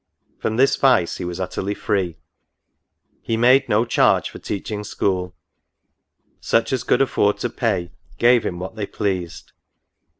—From 0.41 0.57
this 0.57 0.77
vice 0.77 1.17
he 1.17 1.25
was 1.25 1.39
utterly 1.39 1.75
free; 1.75 2.17
he 3.21 3.37
made 3.37 3.69
no 3.69 3.85
charge 3.85 4.31
for 4.31 4.39
teaching 4.39 4.83
school; 4.83 5.35
such 6.39 6.73
as 6.73 6.83
could 6.83 7.03
afford 7.03 7.37
to 7.37 7.51
pay, 7.51 7.91
gave 8.17 8.43
him 8.43 8.57
Vhat 8.57 8.73
they 8.73 8.87
pleased. 8.87 9.51